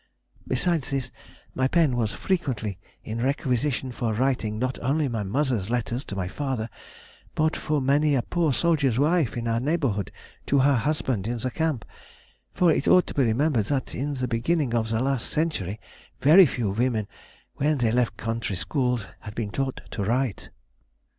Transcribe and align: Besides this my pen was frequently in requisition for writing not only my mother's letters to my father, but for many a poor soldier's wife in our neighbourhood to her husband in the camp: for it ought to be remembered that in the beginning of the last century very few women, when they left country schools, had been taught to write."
Besides 0.47 0.89
this 0.89 1.11
my 1.53 1.67
pen 1.67 1.95
was 1.95 2.15
frequently 2.15 2.79
in 3.03 3.21
requisition 3.21 3.91
for 3.91 4.15
writing 4.15 4.57
not 4.57 4.79
only 4.81 5.07
my 5.07 5.21
mother's 5.21 5.69
letters 5.69 6.03
to 6.05 6.15
my 6.15 6.27
father, 6.27 6.71
but 7.35 7.55
for 7.55 7.79
many 7.79 8.15
a 8.15 8.23
poor 8.23 8.51
soldier's 8.51 8.97
wife 8.97 9.37
in 9.37 9.47
our 9.47 9.59
neighbourhood 9.59 10.11
to 10.47 10.57
her 10.57 10.75
husband 10.75 11.27
in 11.27 11.37
the 11.37 11.51
camp: 11.51 11.85
for 12.51 12.71
it 12.71 12.87
ought 12.87 13.05
to 13.05 13.13
be 13.13 13.23
remembered 13.25 13.67
that 13.67 13.93
in 13.93 14.15
the 14.15 14.27
beginning 14.27 14.73
of 14.73 14.89
the 14.89 14.99
last 14.99 15.29
century 15.29 15.79
very 16.19 16.47
few 16.47 16.71
women, 16.71 17.07
when 17.57 17.77
they 17.77 17.91
left 17.91 18.17
country 18.17 18.55
schools, 18.55 19.05
had 19.19 19.35
been 19.35 19.51
taught 19.51 19.81
to 19.91 20.03
write." 20.03 20.49